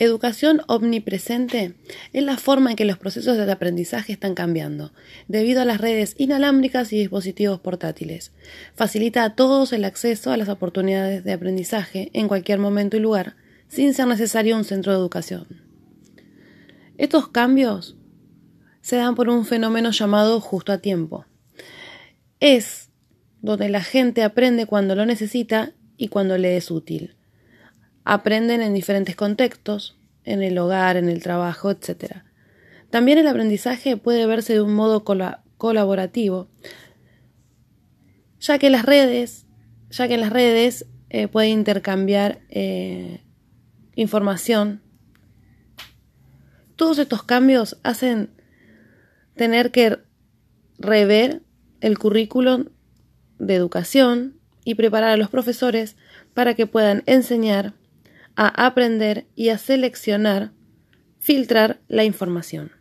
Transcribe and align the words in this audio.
Educación 0.00 0.62
omnipresente 0.66 1.74
es 2.14 2.22
la 2.22 2.38
forma 2.38 2.70
en 2.70 2.76
que 2.76 2.86
los 2.86 2.96
procesos 2.96 3.36
de 3.36 3.52
aprendizaje 3.52 4.14
están 4.14 4.34
cambiando, 4.34 4.94
debido 5.28 5.60
a 5.60 5.66
las 5.66 5.78
redes 5.78 6.14
inalámbricas 6.16 6.90
y 6.94 6.98
dispositivos 6.98 7.60
portátiles. 7.60 8.32
Facilita 8.74 9.24
a 9.24 9.34
todos 9.34 9.74
el 9.74 9.84
acceso 9.84 10.32
a 10.32 10.38
las 10.38 10.48
oportunidades 10.48 11.22
de 11.22 11.34
aprendizaje 11.34 12.08
en 12.14 12.28
cualquier 12.28 12.58
momento 12.58 12.96
y 12.96 13.00
lugar, 13.00 13.36
sin 13.68 13.92
ser 13.92 14.06
necesario 14.06 14.56
un 14.56 14.64
centro 14.64 14.90
de 14.90 14.98
educación. 14.98 15.46
Estos 16.96 17.28
cambios 17.28 17.98
se 18.80 18.96
dan 18.96 19.14
por 19.14 19.28
un 19.28 19.44
fenómeno 19.44 19.90
llamado 19.90 20.40
justo 20.40 20.72
a 20.72 20.78
tiempo. 20.78 21.26
Es 22.40 22.88
donde 23.42 23.68
la 23.68 23.82
gente 23.82 24.22
aprende 24.22 24.64
cuando 24.64 24.94
lo 24.94 25.04
necesita 25.04 25.74
y 25.98 26.08
cuando 26.08 26.38
le 26.38 26.56
es 26.56 26.70
útil. 26.70 27.16
Aprenden 28.12 28.60
en 28.60 28.74
diferentes 28.74 29.14
contextos, 29.14 29.96
en 30.24 30.42
el 30.42 30.58
hogar, 30.58 30.96
en 30.96 31.08
el 31.08 31.22
trabajo, 31.22 31.70
etc. 31.70 32.24
También 32.90 33.18
el 33.18 33.28
aprendizaje 33.28 33.96
puede 33.96 34.26
verse 34.26 34.54
de 34.54 34.60
un 34.60 34.74
modo 34.74 35.04
colaborativo, 35.04 36.48
ya 38.40 38.58
que 38.58 38.68
las 38.68 38.84
redes, 38.84 39.46
ya 39.90 40.08
que 40.08 40.16
las 40.16 40.30
redes 40.30 40.86
eh, 41.08 41.28
puede 41.28 41.50
intercambiar 41.50 42.40
eh, 42.48 43.20
información. 43.94 44.82
Todos 46.74 46.98
estos 46.98 47.22
cambios 47.22 47.78
hacen 47.84 48.30
tener 49.36 49.70
que 49.70 49.98
rever 50.80 51.42
el 51.80 51.96
currículum 51.96 52.70
de 53.38 53.54
educación 53.54 54.40
y 54.64 54.74
preparar 54.74 55.10
a 55.10 55.16
los 55.16 55.30
profesores 55.30 55.94
para 56.34 56.54
que 56.54 56.66
puedan 56.66 57.04
enseñar 57.06 57.74
a 58.40 58.64
aprender 58.64 59.26
y 59.36 59.50
a 59.50 59.58
seleccionar, 59.58 60.52
filtrar 61.18 61.82
la 61.88 62.04
información. 62.04 62.72